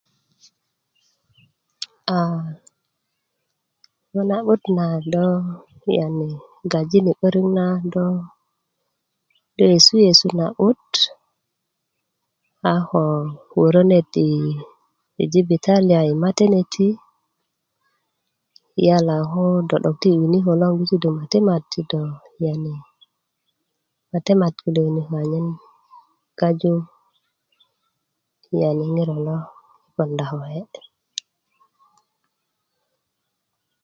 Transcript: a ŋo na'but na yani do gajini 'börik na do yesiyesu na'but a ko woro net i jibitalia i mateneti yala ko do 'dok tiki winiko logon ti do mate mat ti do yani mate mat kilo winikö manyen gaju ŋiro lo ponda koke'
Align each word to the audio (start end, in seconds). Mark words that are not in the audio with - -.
a 2.17 2.19
ŋo 4.11 4.21
na'but 4.29 4.61
na 4.77 4.85
yani 5.97 6.29
do 6.35 6.35
gajini 6.71 7.11
'börik 7.15 7.47
na 7.57 7.65
do 7.93 8.05
yesiyesu 9.57 10.27
na'but 10.39 10.83
a 12.71 12.73
ko 12.87 13.03
woro 13.59 13.81
net 13.91 14.13
i 15.21 15.23
jibitalia 15.31 15.99
i 16.11 16.13
mateneti 16.23 16.87
yala 18.85 19.15
ko 19.31 19.41
do 19.69 19.75
'dok 19.81 19.95
tiki 20.01 20.17
winiko 20.21 20.51
logon 20.61 20.87
ti 20.89 20.95
do 21.03 21.09
mate 21.19 21.37
mat 21.47 21.63
ti 21.71 21.81
do 21.91 22.03
yani 22.43 22.73
mate 24.11 24.33
mat 24.41 24.53
kilo 24.63 24.79
winikö 24.85 25.09
manyen 25.13 25.47
gaju 26.37 26.75
ŋiro 28.95 29.15
lo 29.27 29.37
ponda 29.95 30.25
koke' 30.31 30.63